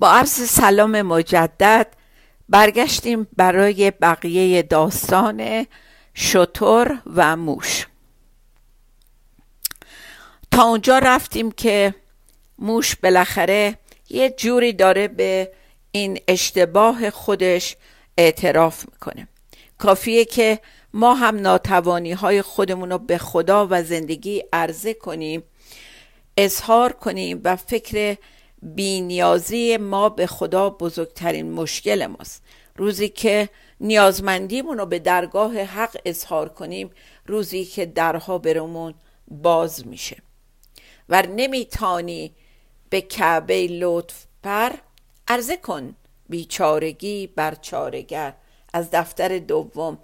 با 0.00 0.10
عرض 0.10 0.30
سلام 0.30 1.02
مجدد 1.02 1.86
برگشتیم 2.48 3.26
برای 3.36 3.90
بقیه 3.90 4.62
داستان 4.62 5.66
شطور 6.14 7.02
و 7.14 7.36
موش. 7.36 7.86
تا 10.50 10.62
اونجا 10.62 10.98
رفتیم 10.98 11.52
که 11.52 11.94
موش 12.58 12.96
بالاخره 12.96 13.78
یه 14.10 14.30
جوری 14.30 14.72
داره 14.72 15.08
به 15.08 15.52
این 15.92 16.20
اشتباه 16.28 17.10
خودش 17.10 17.76
اعتراف 18.18 18.84
می‌کنه. 18.92 19.28
کافیه 19.78 20.24
که 20.24 20.60
ما 20.94 21.14
هم 21.14 21.36
ناتوانی 21.36 22.12
های 22.12 22.42
خودمون 22.42 22.90
رو 22.90 22.98
به 22.98 23.18
خدا 23.18 23.66
و 23.70 23.82
زندگی 23.82 24.44
عرضه 24.52 24.94
کنیم 24.94 25.42
اظهار 26.36 26.92
کنیم 26.92 27.40
و 27.44 27.56
فکر 27.56 28.16
بینیازی 28.62 29.76
ما 29.76 30.08
به 30.08 30.26
خدا 30.26 30.70
بزرگترین 30.70 31.52
مشکل 31.52 32.06
ماست. 32.06 32.42
روزی 32.76 33.08
که 33.08 33.48
نیازمندیمون 33.80 34.78
رو 34.78 34.86
به 34.86 34.98
درگاه 34.98 35.58
حق 35.58 35.96
اظهار 36.04 36.48
کنیم 36.48 36.90
روزی 37.26 37.64
که 37.64 37.86
درها 37.86 38.38
برمون 38.38 38.94
باز 39.28 39.86
میشه. 39.86 40.16
و 41.08 41.22
نمیتانی 41.22 42.32
به 42.90 43.00
کعبه 43.00 43.66
لطف 43.66 44.24
پر 44.42 44.70
عرضه 45.28 45.56
کن 45.56 45.94
بیچارگی 46.28 47.26
بر 47.26 47.54
چارگر. 47.54 48.34
از 48.72 48.90
دفتر 48.90 49.38
دوم 49.38 49.98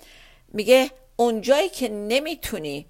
میگه 0.53 0.91
اونجایی 1.17 1.69
که 1.69 1.89
نمی‌تونی 1.89 2.87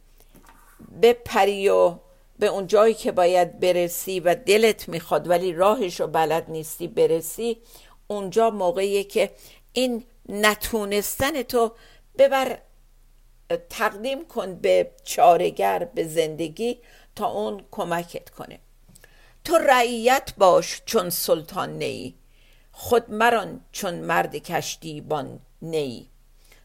بپری 1.03 1.69
و 1.69 1.95
به 2.39 2.47
اون 2.47 2.67
جایی 2.67 2.95
که 2.95 3.13
باید 3.13 3.61
برسی 3.61 4.21
و 4.21 4.35
دلت 4.35 4.89
می‌خواد 4.89 5.29
ولی 5.29 5.53
راهش 5.53 6.01
رو 6.01 6.07
بلد 6.07 6.51
نیستی 6.51 6.89
برسی 6.89 7.59
اونجا 8.07 8.51
موقعیه 8.51 9.05
که 9.05 9.31
این 9.73 10.05
نتونستن 10.29 11.43
تو 11.43 11.73
ببر 12.19 12.59
تقدیم 13.71 14.25
کن 14.25 14.55
به 14.55 14.91
چارگر 15.05 15.85
به 15.95 16.05
زندگی 16.05 16.79
تا 17.17 17.27
اون 17.27 17.65
کمکت 17.71 18.31
کنه. 18.31 18.59
تو 19.45 19.59
رعیت 19.59 20.33
باش 20.39 20.83
چون 20.87 21.11
سلطان 21.11 21.79
نی 21.79 22.15
خود 22.73 23.11
مران 23.11 23.61
چون 23.73 23.95
مرد 23.95 24.37
کشتیبان 24.37 25.41
نی. 25.63 26.11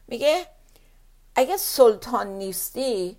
میگه 0.08 0.46
اگه 1.34 1.56
سلطان 1.56 2.26
نیستی 2.26 3.16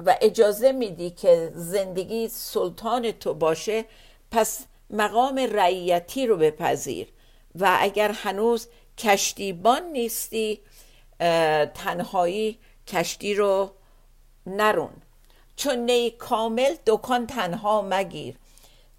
و 0.00 0.16
اجازه 0.20 0.72
میدی 0.72 1.10
که 1.10 1.52
زندگی 1.54 2.28
سلطان 2.28 3.12
تو 3.12 3.34
باشه 3.34 3.84
پس 4.30 4.64
مقام 4.90 5.38
رعیتی 5.38 6.26
رو 6.26 6.36
بپذیر. 6.36 7.08
و 7.54 7.76
اگر 7.80 8.10
هنوز 8.12 8.68
کشتیبان 8.98 9.82
نیستی 9.82 10.60
تنهایی 11.74 12.58
کشتی 12.86 13.34
رو 13.34 13.70
نرون. 14.46 15.02
چون 15.56 15.78
نی 15.78 16.10
کامل 16.10 16.74
دکان 16.86 17.26
تنها 17.26 17.82
مگیر. 17.82 18.36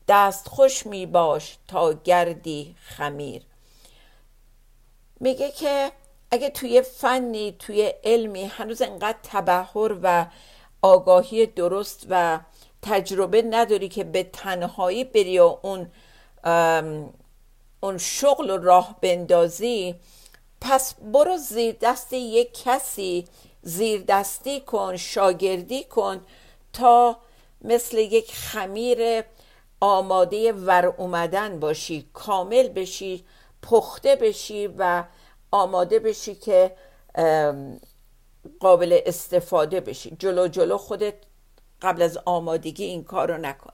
دست 0.08 0.48
خوش 0.48 0.86
می 0.86 1.06
باش 1.06 1.58
تا 1.68 1.94
گردی 1.94 2.76
خمیر. 2.80 3.42
میگه 5.20 5.52
که 5.52 5.92
اگه 6.32 6.50
توی 6.50 6.82
فنی 6.82 7.56
توی 7.60 7.94
علمی 8.04 8.46
هنوز 8.46 8.82
انقدر 8.82 9.18
تبهر 9.24 9.98
و 10.02 10.26
آگاهی 10.86 11.46
درست 11.46 12.08
و 12.10 12.40
تجربه 12.82 13.42
نداری 13.42 13.90
که 13.90 14.04
به 14.04 14.24
تنهایی 14.24 15.04
بری 15.04 15.40
و 15.40 15.58
اون 15.62 15.92
اون 17.82 17.98
شغل 17.98 18.50
و 18.50 18.58
راه 18.58 18.96
بندازی 19.02 19.96
پس 20.62 20.96
برو 20.96 21.38
زیر 21.38 21.76
دست 21.82 22.14
یک 22.14 22.64
کسی 22.64 23.26
زیر 23.62 24.04
دستی 24.08 24.62
کن 24.62 24.98
شاگردی 24.98 25.84
کن 25.84 26.22
تا 26.74 27.18
مثل 27.62 27.98
یک 27.98 28.36
خمیر 28.36 29.24
آماده 29.80 30.54
ور 30.54 30.86
اومدن 30.86 31.60
باشی 31.60 32.10
کامل 32.14 32.68
بشی 32.68 33.26
پخته 33.62 34.16
بشی 34.16 34.68
و 34.68 35.04
آماده 35.52 36.00
بشی 36.00 36.36
که 36.36 36.76
قابل 38.60 39.00
استفاده 39.06 39.80
بشی. 39.80 40.16
جلو 40.20 40.48
جلو 40.48 40.78
خودت 40.78 41.16
قبل 41.82 42.02
از 42.02 42.20
آمادگی 42.26 42.84
این 42.84 43.04
کار 43.04 43.32
رو 43.32 43.38
نکن. 43.38 43.74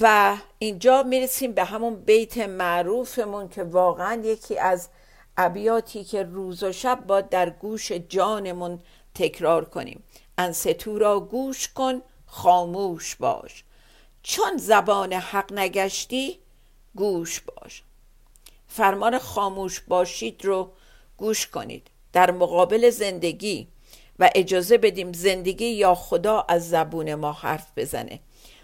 و 0.00 0.36
اینجا 0.58 1.02
می‌رسیم 1.02 1.52
به 1.52 1.64
همون 1.64 1.94
بیت 1.94 2.38
معروفمون 2.38 3.48
که 3.48 3.62
واقعا 3.62 4.22
یکی 4.24 4.58
از 4.58 4.88
ابیاتی 5.36 6.04
که 6.04 6.22
روز 6.22 6.62
و 6.62 6.72
شب 6.72 7.06
با 7.06 7.20
در 7.20 7.50
گوش 7.50 7.92
جانمون 7.92 8.80
تکرار 9.14 9.64
کنیم. 9.64 10.02
انستو 10.38 10.98
را 10.98 11.20
گوش 11.20 11.68
کن 11.68 12.02
خاموش 12.26 13.16
باش. 13.16 13.64
چون 14.22 14.56
زبان 14.56 15.12
حق 15.12 15.52
نگشتی 15.52 16.38
گوش 16.94 17.40
باش. 17.40 17.82
فرمان 18.68 19.18
خاموش 19.18 19.80
باشید 19.80 20.44
رو 20.44 20.70
گوش 21.16 21.46
کنید. 21.46 21.90
در 22.18 22.30
مقابل 22.30 22.90
زندگی 22.90 23.68
و 24.18 24.30
اجازه 24.34 24.78
بدیم 24.78 25.12
زندگی 25.12 25.66
یا 25.66 25.94
خدا 25.94 26.44
از 26.48 26.68
زبون 26.68 27.14
ما 27.14 27.32
حرف 27.32 27.66
بزنه. 27.76 28.20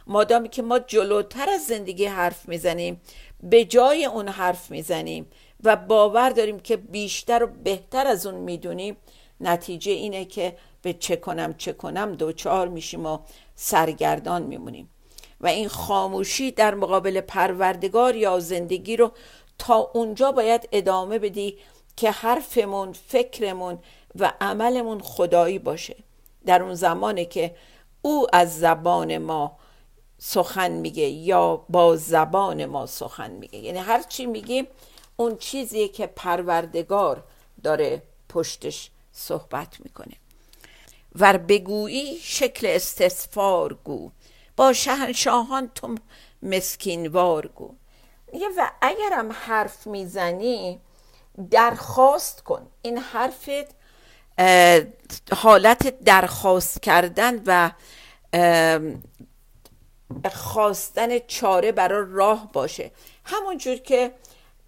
مادامی 0.07 0.49
که 0.49 0.63
ما 0.63 0.79
جلوتر 0.79 1.51
از 1.51 1.67
زندگی 1.67 2.05
حرف 2.05 2.49
می‌زنیم 2.49 3.01
به 3.43 3.65
جای 3.65 4.05
اون 4.05 4.29
حرف 4.29 4.71
می‌زنیم 4.71 5.27
و 5.65 5.77
باور 5.77 6.31
داریم 6.31 6.61
که 6.61 6.77
بیشتر 6.77 7.43
و 7.43 7.47
بهتر 7.47 8.07
از 8.07 8.27
اون 8.27 8.35
می‌دونیم 8.35 8.97
نتیجه 9.41 9.93
اینه 9.93 10.25
که 10.25 10.57
به 10.83 10.93
چه 10.93 11.17
کنم 11.17 11.55
چه 11.55 11.73
کنم 11.73 12.13
دوچار 12.13 12.69
میشیم 12.69 13.07
و 13.07 13.19
سرگردان 13.55 14.43
میمونیم. 14.43 14.91
و 15.41 15.47
این 15.47 15.69
خاموشی 15.69 16.51
در 16.51 16.75
مقابل 16.75 17.21
پروردگار 17.21 18.17
یا 18.17 18.39
زندگی 18.39 18.97
رو 18.97 19.13
تا 19.59 19.91
اونجا 19.95 20.33
باید 20.33 20.69
ادامه 20.73 21.19
بدی 21.19 21.59
که 21.97 22.11
حرفمون 22.11 22.93
فکرمون 22.93 23.79
و 24.19 24.33
عملمون 24.41 25.01
خدایی 25.01 25.59
باشه. 25.59 25.97
در 26.47 26.63
اون 26.63 26.75
زمانه 26.75 27.25
که 27.25 27.57
او 28.03 28.27
از 28.33 28.59
زبان 28.59 29.19
ما 29.19 29.57
سخن 30.19 30.71
میگه 30.71 31.09
یا 31.09 31.57
با 31.57 31.97
زبان 31.97 32.67
ما 32.67 32.87
سخن 32.87 33.31
میگه. 33.31 33.59
یعنی 33.59 33.79
هر 33.79 34.03
چی 34.03 34.27
میگیم 34.27 34.67
اون 35.17 35.37
چیزیه 35.37 35.89
که 35.89 36.07
پروردگار 36.07 37.25
داره 37.63 38.03
پشتش 38.29 38.91
صحبت 39.13 39.81
می‌کنه. 39.81 40.15
ور 41.15 41.37
بگویی 41.37 42.19
شکل 42.19 42.67
استثفار 42.67 43.79
گو 43.85 44.11
با 44.57 44.73
شهنشاهان 44.73 45.71
تو 45.75 45.95
مسکینوار 46.43 47.47
گو. 47.47 47.75
و 48.57 48.71
اگرم 48.81 49.33
حرف 49.33 49.87
می‌زنی 49.87 50.81
درخواست 51.51 52.43
کن. 52.43 52.67
این 52.83 52.99
حرفت 52.99 53.75
حالت 55.33 55.99
درخواست 56.05 56.83
کردن 56.83 57.43
و 57.47 57.71
خواستن 60.33 61.19
چاره 61.19 61.73
برای 61.73 62.07
راه 62.11 62.51
باشه. 62.53 62.91
همونجور 63.25 63.77
که 63.77 64.15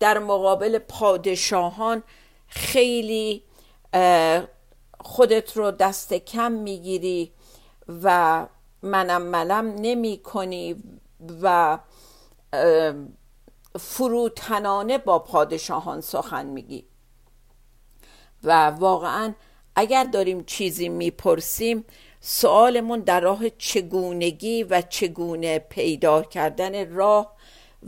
در 0.00 0.18
مقابل 0.18 0.78
پادشاهان 0.78 2.02
خیلی 2.48 3.42
خودت 5.00 5.56
رو 5.56 5.70
دست 5.70 6.14
کم 6.14 6.52
می‌گیری 6.52 7.32
و 8.02 8.46
منم 8.82 9.22
ملم 9.22 9.74
نمی 9.78 10.18
کنی 10.24 10.82
و 11.42 11.78
فروتنانه 13.76 14.98
با 14.98 15.18
پادشاهان 15.18 16.00
سخن 16.00 16.46
میگی. 16.46 16.84
و 18.44 18.66
واقعا 18.70 19.34
اگر 19.76 20.04
داریم 20.04 20.44
چیزی 20.44 20.88
می‌پرسیم 20.88 21.84
سوالمون 22.20 23.00
در 23.00 23.20
راه 23.20 23.50
چگونگی 23.50 24.62
و 24.62 24.82
چگونه 24.82 25.58
پیدا 25.58 26.22
کردن 26.22 26.94
راه 26.94 27.36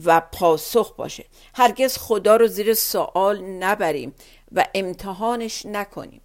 و 0.05 0.21
پاسخ 0.21 0.95
باشه. 0.95 1.25
هرگز 1.55 1.99
خدا 1.99 2.37
رو 2.37 2.47
زیر 2.47 2.75
سوال 2.75 3.41
نبریم 3.41 4.15
و 4.53 4.65
امتحانش 4.75 5.67
نکنیم. 5.67 6.21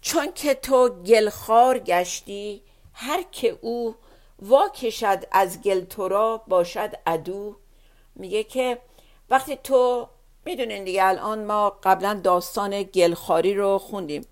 چون 0.00 0.32
که 0.32 0.54
تو 0.54 0.88
گلخار 0.88 1.78
گشتی 1.78 2.62
هر 2.92 3.22
که 3.32 3.58
او 3.60 3.94
واکشد 4.42 5.24
از 5.32 5.62
گل 5.62 5.80
تو 5.80 6.08
را 6.08 6.42
باشد 6.48 6.94
ادو 7.06 7.56
میگه 8.18 8.44
که 8.44 8.78
وقتی 9.30 9.58
تو 9.64 10.08
می‌دونین 10.44 10.84
دیگه 10.84 11.04
الان 11.04 11.44
ما 11.44 11.70
قبلا 11.70 12.20
داستان 12.24 12.82
گلخاری 12.82 13.54
رو 13.54 13.78
خوندیم. 13.78 14.26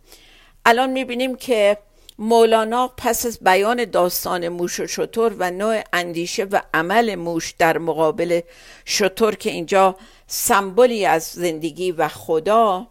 الان 0.66 0.90
می‌بینیم 0.90 1.36
که 1.36 1.78
مولانا 2.18 2.88
پس 2.96 3.26
از 3.26 3.38
بیان 3.40 3.84
داستان 3.84 4.48
موش 4.48 4.80
و 4.80 4.86
شطور 4.86 5.34
و 5.38 5.50
نوع 5.50 5.82
اندیشه 5.92 6.44
و 6.44 6.62
عمل 6.74 7.14
موش 7.14 7.54
در 7.58 7.78
مقابل 7.78 8.40
شطور 8.84 9.34
که 9.34 9.50
اینجا 9.50 9.96
سمبولی 10.26 11.06
از 11.06 11.22
زندگی 11.22 11.92
و 11.92 12.08
خدا 12.08 12.86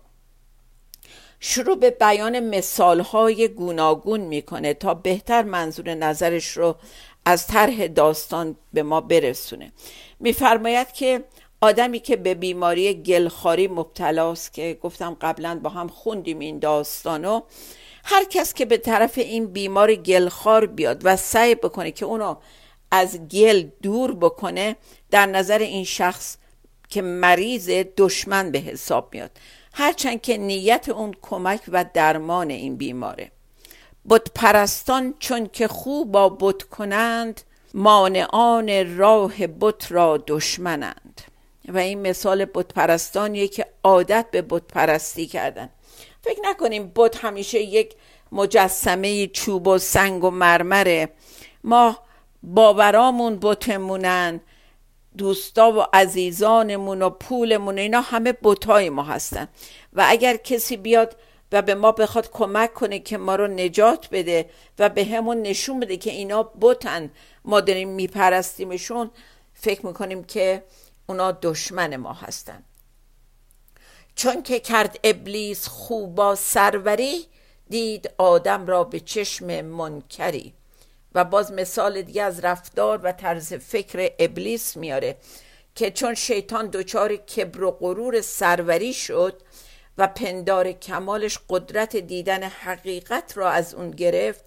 شروع 1.39 1.75
به 1.75 1.89
بیان 1.89 2.39
مثالهای 2.39 3.47
گوناگون 3.47 4.19
می‌کنه 4.19 4.73
تا 4.73 4.93
بهتر 4.93 5.43
منظور 5.43 5.93
نظرش 5.93 6.58
رو 6.58 6.75
از 7.26 7.48
طرح 7.48 7.88
داستان 7.88 8.56
به 8.74 8.84
ما 8.84 9.02
برسونه. 9.02 9.72
میفرماید 10.20 10.92
که 10.92 11.24
آدمی 11.62 12.00
که 12.00 12.16
به 12.16 12.34
بیماری 12.34 12.94
گلخاری 12.94 13.68
مبتلاست 13.68 14.54
که 14.54 14.78
گفتم 14.82 15.18
قبلا 15.22 15.60
با 15.64 15.70
هم 15.70 15.88
خوندیم 15.88 16.40
این 16.40 16.60
داستانو 16.60 17.42
هر 18.04 18.24
کس 18.24 18.54
که 18.54 18.66
به 18.66 18.78
طرف 18.78 19.18
این 19.18 19.46
بیمار 19.48 19.96
گلخار 19.96 20.66
بیاد 20.66 21.02
و 21.04 21.16
سعی 21.16 21.56
بکنه 21.56 21.92
که 21.92 22.06
اونو 22.06 22.36
از 22.92 23.28
گل 23.28 23.64
دور 23.82 24.16
بکنه 24.16 24.76
در 25.12 25.26
نظر 25.26 25.60
این 25.60 25.84
شخص 25.84 26.38
که 26.90 27.02
مریض 27.02 27.70
دشمن 27.98 28.52
به 28.52 28.60
حساب 28.60 29.10
میاد. 29.14 29.32
هرچند 29.74 30.22
که 30.22 30.38
نیت 30.38 30.90
اون 30.90 31.14
کمک 31.22 31.62
و 31.68 31.86
درمان 31.94 32.50
این 32.50 32.76
بیماره. 32.76 33.32
بت 34.10 34.32
پرستان 34.36 35.13
چون 35.20 35.50
که 35.54 35.68
خوب 35.68 36.12
با 36.12 36.30
بت 36.30 36.63
کنند 36.63 37.41
مانعان 37.74 38.98
راه 38.98 39.48
بت 39.48 39.91
را 39.91 40.24
دشمنند. 40.28 41.22
و 41.68 41.78
این 41.78 42.02
مثال 42.02 42.46
بت 42.46 42.68
پرستانیه 42.68 43.48
که 43.48 43.65
عادت 43.84 44.26
به 44.32 44.41
بت 44.41 44.62
پرستی 44.62 45.28
کردن. 45.28 45.70
فکر 46.22 46.39
نکنیم 46.44 46.91
بت 46.96 47.26
همیشه 47.26 47.60
یک 47.62 47.96
مجسمه 48.32 49.28
چوب 49.28 49.68
و 49.68 49.78
سنگ 49.78 50.24
و 50.24 50.30
مرمره. 50.30 51.10
ما 51.63 51.98
باورامون 52.44 53.39
بتمونن 53.41 54.41
دوستا 55.18 55.72
و 55.72 55.86
عزیزانمون 55.94 57.02
و 57.02 57.10
پولمون 57.10 57.78
اینا 57.78 58.02
همه 58.02 58.34
بتای 58.44 58.89
ما 58.89 59.04
هستن. 59.04 59.48
و 59.94 60.06
اگر 60.08 60.38
کسی 60.38 60.78
بیاد 60.78 61.15
و 61.56 61.62
به 61.62 61.76
ما 61.76 61.91
بخواد 61.91 62.32
کمک 62.32 62.74
کنه 62.74 63.00
که 63.00 63.18
ما 63.18 63.36
رو 63.36 63.48
نجات 63.48 64.08
بده 64.12 64.50
و 64.80 64.89
به 64.89 65.06
همون 65.06 65.41
نشون 65.41 65.80
بده 65.80 65.98
که 65.98 66.12
اینا 66.12 66.44
بتن 66.44 67.12
ما 67.46 67.62
داریم 67.62 67.89
میپرستیمشون. 67.89 69.12
فکر 69.54 69.86
می‌کنیم 69.86 70.24
که 70.24 70.63
اونا 71.08 71.32
دشمن 71.32 71.96
ما 71.96 72.13
هستن. 72.13 72.63
چون 74.15 74.44
که 74.44 74.60
کرد 74.60 75.00
ابلیس 75.04 75.68
خوبا 75.68 76.36
سروری 76.36 77.26
دید 77.70 78.10
آدم 78.18 78.68
را 78.68 78.84
به 78.84 79.00
چشم 79.00 79.62
منکری. 79.62 80.54
و 81.15 81.24
باز 81.24 81.52
مثال 81.52 82.02
دیگه 82.02 82.24
از 82.24 82.39
رفتار 82.39 83.00
و 83.04 83.12
طرز 83.12 83.54
فکر 83.54 84.12
ابلیس 84.20 84.78
میاره 84.78 85.18
که 85.76 85.91
چون 85.91 86.13
شیطان 86.13 86.68
دچار 86.68 87.15
کبر 87.15 87.63
و 87.63 87.72
غرور 87.72 88.22
سروری 88.22 88.94
شد 88.94 89.41
و 89.97 90.08
پندار 90.08 90.71
کمالش 90.71 91.39
قدرت 91.49 91.95
دیدن 91.95 92.43
حقیقت 92.43 93.38
را 93.38 93.49
از 93.49 93.73
اون 93.73 93.91
گرفت. 93.91 94.45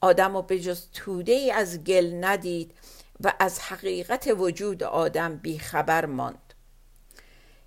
آدم 0.00 0.36
و 0.36 0.42
به 0.42 0.60
جز 0.60 0.86
توده 0.92 1.32
ای 1.32 1.50
از 1.50 1.84
گل 1.84 2.24
ندید 2.24 2.74
و 3.20 3.32
از 3.38 3.60
حقیقت 3.60 4.28
وجود 4.36 4.82
آدم 4.82 5.36
بیخبر 5.36 6.06
ماند. 6.06 6.54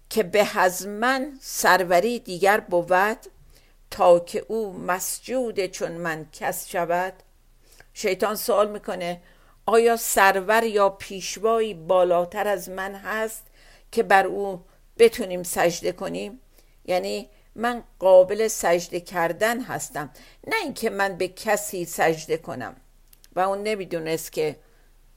که 0.09 0.23
به 0.23 0.57
از 0.59 0.87
من 0.87 1.37
سروری 1.41 2.19
دیگر 2.19 2.59
بود 2.59 3.17
تا 3.91 4.19
که 4.19 4.45
او 4.47 4.73
مسجود 4.73 5.65
چون 5.65 5.91
من 5.91 6.25
کس 6.33 6.67
شود. 6.67 7.13
شیطان 7.93 8.35
سوال 8.35 8.69
می‌کنه 8.69 9.21
آیا 9.65 9.97
سرور 9.97 10.63
یا 10.63 10.89
پیشوایی 10.89 11.73
بالاتر 11.73 12.47
از 12.47 12.69
من 12.69 12.95
هست 12.95 13.47
که 13.91 14.03
بر 14.03 14.27
او 14.27 14.65
بتونیم 14.97 15.43
سجده 15.43 15.91
کنیم؟ 15.91 16.40
یعنی 16.85 17.29
من 17.55 17.83
قابل 17.99 18.47
سجده 18.47 18.99
کردن 18.99 19.61
هستم. 19.61 20.09
نه 20.47 20.55
اینکه 20.63 20.89
من 20.89 21.17
به 21.17 21.27
کسی 21.27 21.85
سجده 21.85 22.37
کنم. 22.37 22.75
و 23.35 23.39
اون 23.39 23.63
نمی‌دونست 23.63 24.31
که 24.31 24.55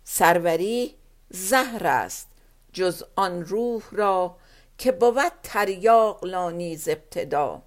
سروری 0.05 0.95
زهر 1.31 1.87
است 1.87 2.29
جز 2.73 3.05
آن 3.17 3.45
روح 3.45 3.83
را 3.93 4.37
که 4.79 4.93
بود 4.93 5.33
تریاق 5.43 6.25
لانیز 6.25 6.89
ابتدا. 6.89 7.63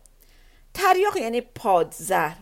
تریاق 0.73 1.17
یعنی 1.17 1.41
پادزهر 1.41 2.37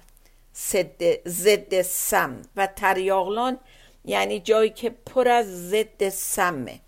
ضد 1.28 1.82
سم. 1.82 2.42
و 2.56 2.68
تریاقلان 2.68 3.60
یعنی 4.06 4.40
جایی 4.40 4.70
که 4.70 4.90
پر 4.90 5.28
از 5.28 5.70
ضد 5.70 6.10
سمه. 6.10 6.80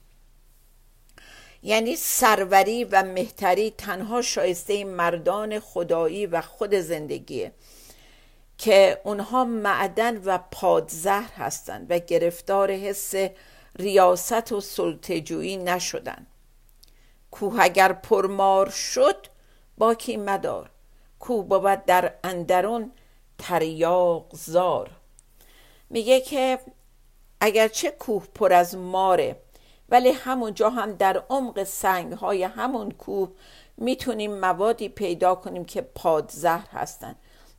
یعنی 1.63 1.95
سروری 1.95 2.83
و 2.83 3.03
مهتری 3.03 3.71
تنها 3.71 4.21
شایسته 4.21 4.83
مردان 4.83 5.59
خدایی 5.59 6.25
و 6.25 6.41
خود 6.41 6.75
زندگیه 6.75 7.51
که 8.57 9.01
اونها 9.03 9.45
معدن 9.45 10.17
و 10.17 10.39
پادزهر 10.51 11.33
هستند 11.33 11.91
و 11.91 11.99
گرفتار 11.99 12.71
حس 12.71 13.13
ریاست 13.79 14.51
و 14.51 14.61
سلطجویی 14.61 15.57
نشدن 15.57 16.27
کوه 17.31 17.57
اگر 17.59 17.93
پرمار 17.93 18.69
شد 18.69 19.27
باکی 19.77 20.17
مدار. 20.17 20.69
کوه 21.19 21.45
بود 21.45 21.85
در 21.85 22.13
اندرون 22.23 22.91
تریاق 23.37 24.25
زار. 24.35 24.91
میگه 25.89 26.21
که 26.21 26.59
اگرچه 27.41 27.91
کوه 27.91 28.27
پر 28.35 28.53
از 28.53 28.75
ماره 28.75 29.41
ولی 29.89 30.09
همونجا 30.11 30.69
هم 30.69 30.93
در 30.93 31.23
عمق 31.29 31.63
سنگ 31.63 32.13
های 32.13 32.43
همون 32.43 32.91
کوه 32.91 33.29
می‌تونیم 33.77 34.39
موادی 34.39 34.89
پیدا 34.89 35.35
کنیم 35.35 35.65
که 35.65 35.81
پادزهر 35.81 36.67
هستن. 36.71 37.15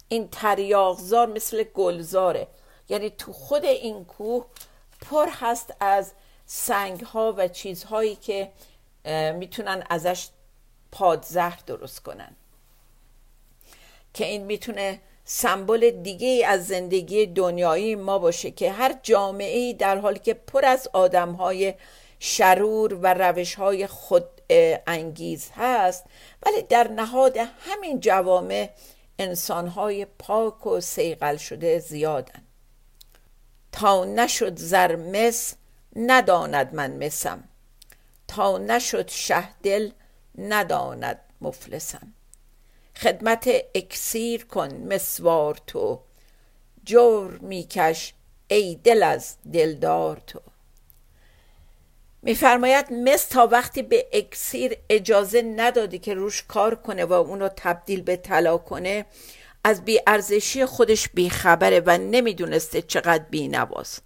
این 0.08 0.28
تریاقزار 0.28 1.26
مثل 1.26 1.62
گلزاره. 1.62 2.48
یعنی 2.88 3.10
تو 3.10 3.32
خود 3.32 3.64
این 3.64 4.04
کوه 4.04 4.46
پر 5.00 5.28
هست 5.32 5.74
از 5.80 6.12
سنگ 6.46 7.00
ها 7.00 7.34
و 7.36 7.48
چیزهایی 7.48 8.16
که 8.16 8.52
می‌تونن 9.34 9.84
ازش 9.90 10.28
پادزهر 10.92 11.60
درست 11.66 12.02
کنن. 12.02 12.36
که 14.14 14.26
این 14.26 14.44
می‌تونه 14.44 15.00
سمبل 15.24 15.90
دیگه 15.90 16.46
از 16.46 16.66
زندگی 16.66 17.26
دنیایی 17.26 17.94
ما 17.94 18.18
باشه 18.18 18.50
که 18.50 18.72
هر 18.72 18.98
جامعه 19.02 19.72
در 19.72 19.98
حالی 19.98 20.18
که 20.18 20.34
پر 20.34 20.64
از 20.64 20.88
آدم 20.92 21.32
های 21.32 21.74
شرور 22.18 22.94
و 22.94 23.14
روش 23.14 23.54
های 23.54 23.86
خود 23.86 24.24
انگیز 24.86 25.50
هست. 25.56 26.04
ولی 26.46 26.62
در 26.62 26.88
نهاد 26.88 27.36
همین 27.36 28.00
جوامع 28.00 28.70
انسان 29.18 29.68
های 29.68 30.04
پاک 30.04 30.66
و 30.66 30.80
سیقل 30.80 31.36
شده 31.36 31.78
زیادن. 31.78 32.42
تا 33.72 34.04
نشد 34.04 34.58
زرمس 34.58 35.54
نداند 35.96 36.74
من 36.74 37.04
مسم. 37.06 37.44
تا 38.28 38.58
نشد 38.58 39.08
شهدل 39.08 39.90
نداند 40.38 41.20
مفلسم. 41.40 42.14
خدمت 42.96 43.50
اکسیر 43.74 44.44
کن 44.44 44.74
مسوار 44.74 45.60
تو. 45.66 46.00
جور 46.84 47.38
میکش 47.38 48.14
ای 48.48 48.74
دل 48.84 49.02
از 49.02 49.36
دلدار 49.52 50.22
تو. 50.26 50.40
میفرماید 52.22 52.92
مس 52.92 53.24
تا 53.24 53.46
وقتی 53.46 53.82
به 53.82 54.06
اکسیر 54.12 54.76
اجازه 54.90 55.42
ندادی 55.42 55.98
که 55.98 56.14
روش 56.14 56.42
کار 56.42 56.74
کنه 56.74 57.04
و 57.04 57.12
اونو 57.12 57.48
تبدیل 57.56 58.02
به 58.02 58.16
طلا 58.16 58.58
کنه 58.58 59.06
از 59.64 59.84
بیارزشی 59.84 60.66
خودش 60.66 61.08
بیخبره 61.08 61.82
و 61.86 61.98
نمی‌دونسته 61.98 62.82
چقدر 62.82 63.24
بینواست. 63.30 64.02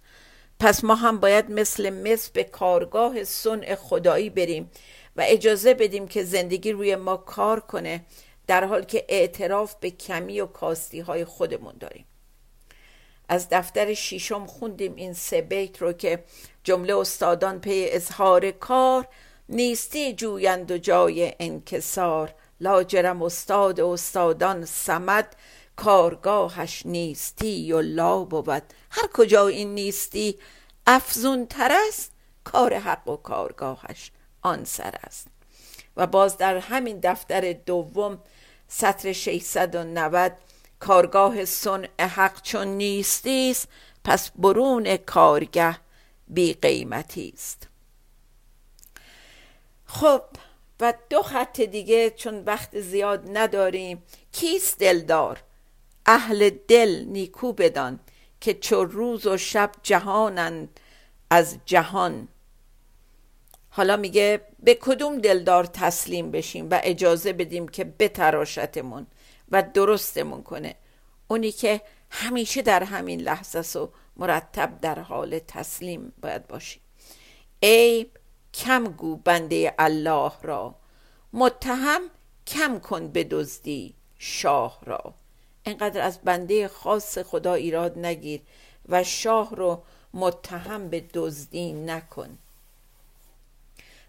پس 0.59 0.83
ما 0.83 0.95
هم 0.95 1.19
باید 1.19 1.51
مثل 1.51 1.89
مس 1.89 2.29
به 2.29 2.43
کارگاه 2.43 3.23
صنع 3.23 3.75
خدایی 3.75 4.29
بریم 4.29 4.71
و 5.15 5.23
اجازه 5.27 5.73
بدیم 5.73 6.07
که 6.07 6.23
زندگی 6.23 6.71
روی 6.71 6.95
ما 6.95 7.17
کار 7.17 7.59
کنه 7.59 8.05
در 8.47 8.63
حال 8.63 8.83
که 8.83 9.05
اعتراف 9.09 9.75
به 9.79 9.91
کمی 9.91 10.41
و 10.41 10.45
کاستی 10.45 10.99
های 10.99 11.25
خودمون 11.25 11.73
داریم. 11.79 12.05
از 13.29 13.47
دفتر 13.51 13.93
شیشم 13.93 14.45
خوندیم 14.45 14.95
این 14.95 15.13
سه 15.13 15.41
بیت 15.41 15.81
رو 15.81 15.93
که 15.93 16.23
جمله 16.63 16.97
استادان 16.97 17.59
پی 17.59 17.87
اظهار 17.91 18.51
کار 18.51 19.07
نیستی 19.49 20.13
جویند 20.13 20.71
و 20.71 20.77
جای 20.77 21.33
انکسار 21.39 22.33
لاجرم 22.59 23.21
استاد 23.21 23.79
و 23.79 23.87
استادان 23.87 24.65
سمد 24.65 25.35
کارگاهش 25.75 26.85
نیستی 26.85 27.71
و 27.71 27.81
لا 27.81 28.23
بود 28.23 28.63
هر 28.91 29.07
کجا 29.13 29.47
این 29.47 29.75
نیستی 29.75 30.39
افزون 30.87 31.45
تر 31.45 31.77
است 31.87 32.11
کار 32.43 32.73
حق 32.73 33.07
و 33.07 33.15
کارگاهش 33.15 34.11
آن 34.41 34.63
سر 34.63 34.95
است 35.03 35.27
و 35.97 36.07
باز 36.07 36.37
در 36.37 36.57
همین 36.57 36.99
دفتر 37.03 37.53
دوم 37.53 38.19
سطر 38.67 39.13
690 39.13 40.31
کارگاه 40.79 41.45
سن 41.45 41.85
حق 41.99 42.41
چون 42.41 42.67
نیستیست 42.67 43.67
پس 44.03 44.31
برون 44.31 44.97
کارگه 44.97 45.82
بی 46.27 46.53
قیمتی 46.53 47.33
است. 47.35 47.67
خب 49.85 50.21
و 50.79 50.93
دو 51.09 51.21
خط 51.21 51.61
دیگه 51.61 52.09
چون 52.09 52.43
وقت 52.43 52.79
زیاد 52.79 53.37
نداریم 53.37 54.03
کیست 54.31 54.79
دلدار؟ 54.79 55.43
اهل 56.05 56.49
دل 56.67 57.05
نیکو 57.07 57.53
بدان 57.53 57.99
که 58.41 58.53
چو 58.53 58.83
روز 58.83 59.27
و 59.27 59.37
شب 59.37 59.71
جهانند 59.83 60.79
از 61.29 61.57
جهان. 61.65 62.27
حالا 63.69 63.97
میگه 63.97 64.41
به 64.63 64.75
کدوم 64.75 65.17
دلدار 65.17 65.65
تسلیم 65.65 66.31
بشیم 66.31 66.67
و 66.71 66.79
اجازه 66.83 67.33
بدیم 67.33 67.67
که 67.67 67.83
بتراشتمون 67.83 69.07
و 69.51 69.63
درستمون 69.73 70.43
کنه؟ 70.43 70.75
اونی 71.27 71.51
که 71.51 71.81
همیشه 72.09 72.61
در 72.61 72.83
همین 72.83 73.21
لحظه 73.21 73.79
و 73.79 73.87
مرتب 74.17 74.79
در 74.81 74.99
حال 74.99 75.39
تسلیم 75.39 76.13
باید 76.21 76.47
باشیم 76.47 76.81
ای 77.59 78.05
کم 78.53 78.83
گو 78.83 79.15
بنده 79.15 79.73
الله 79.79 80.31
را 80.41 80.75
متهم 81.33 82.01
کم 82.47 82.79
کن 82.79 83.07
به 83.07 83.23
دزدی 83.23 83.93
شاه 84.19 84.79
را. 84.85 85.13
اینقدر 85.65 86.01
از 86.01 86.19
بنده 86.19 86.67
خاص 86.67 87.17
خدا 87.17 87.53
ایراد 87.53 87.99
نگیر 87.99 88.41
و 88.89 89.03
شاه 89.03 89.55
رو 89.55 89.83
متهم 90.13 90.89
به 90.89 91.03
دزدی 91.13 91.73
نکن. 91.73 92.37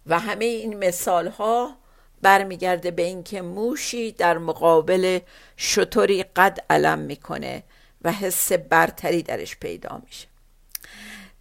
و 0.06 0.18
همه 0.18 0.44
این 0.44 0.76
مثال 0.78 1.28
ها 1.28 1.76
برمیگرده 2.22 2.90
به 2.90 3.02
اینکه 3.02 3.42
موشی 3.42 4.12
در 4.12 4.38
مقابل 4.38 5.18
شطوری 5.56 6.22
قد 6.22 6.64
علم 6.70 6.98
می‌کنه. 6.98 7.62
و 8.04 8.12
حس 8.12 8.52
برتری 8.52 9.22
درش 9.22 9.56
پیدا 9.56 10.02
میشه. 10.06 10.26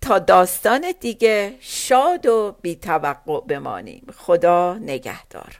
تا 0.02 0.20
داستان 0.20 0.94
دیگه 1.00 1.56
شاد 1.60 2.26
و 2.26 2.56
بیتوقع 2.62 3.42
بمانیم. 3.48 4.08
خدا 4.18 4.74
نگهدار. 4.74 5.60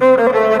عشق 0.00 0.36
را 0.36 0.53